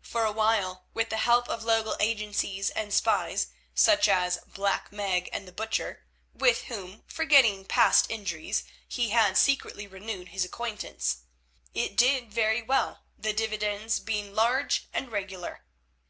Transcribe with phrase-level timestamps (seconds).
[0.00, 5.28] For a while, with the help of local agencies and spies, such as Black Meg
[5.34, 11.18] and the Butcher, with whom, forgetting past injuries, he had secretly renewed his acquaintance,
[11.74, 15.66] it did very well, the dividends being large and regular.